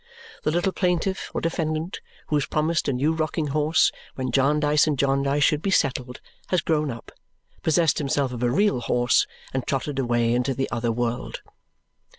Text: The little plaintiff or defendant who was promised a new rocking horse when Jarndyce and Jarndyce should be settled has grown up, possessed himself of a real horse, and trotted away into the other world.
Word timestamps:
The 0.41 0.49
little 0.49 0.71
plaintiff 0.71 1.29
or 1.31 1.41
defendant 1.41 2.01
who 2.25 2.35
was 2.35 2.47
promised 2.47 2.87
a 2.87 2.93
new 2.93 3.13
rocking 3.13 3.49
horse 3.49 3.91
when 4.15 4.31
Jarndyce 4.31 4.87
and 4.87 4.97
Jarndyce 4.97 5.43
should 5.43 5.61
be 5.61 5.69
settled 5.69 6.21
has 6.47 6.61
grown 6.61 6.89
up, 6.89 7.11
possessed 7.61 7.99
himself 7.99 8.31
of 8.33 8.41
a 8.41 8.49
real 8.49 8.81
horse, 8.81 9.27
and 9.53 9.63
trotted 9.67 9.99
away 9.99 10.33
into 10.33 10.55
the 10.55 10.67
other 10.71 10.91
world. 10.91 11.43